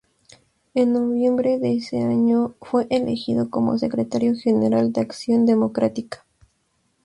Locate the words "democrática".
5.45-6.25